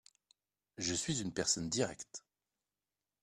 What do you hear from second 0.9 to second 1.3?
suis